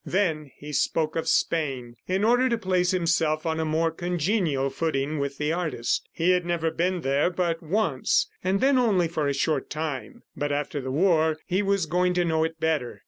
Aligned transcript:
Then 0.03 0.49
he 0.57 0.73
spoke 0.73 1.15
of 1.15 1.27
Spain, 1.27 1.95
in 2.07 2.23
order 2.23 2.49
to 2.49 2.57
place 2.57 2.89
himself 2.89 3.45
on 3.45 3.59
a 3.59 3.65
more 3.65 3.91
congenial 3.91 4.71
footing 4.71 5.19
with 5.19 5.37
the 5.37 5.53
artist. 5.53 6.09
He 6.11 6.31
had 6.31 6.43
never 6.43 6.71
been 6.71 7.01
there 7.01 7.29
but 7.29 7.61
once, 7.61 8.27
and 8.43 8.61
then 8.61 8.79
only 8.79 9.07
for 9.07 9.27
a 9.27 9.33
short 9.35 9.69
time; 9.69 10.23
but 10.35 10.51
after 10.51 10.81
the 10.81 10.89
war, 10.89 11.37
he 11.45 11.61
was 11.61 11.85
going 11.85 12.15
to 12.15 12.25
know 12.25 12.43
it 12.43 12.59
better. 12.59 12.99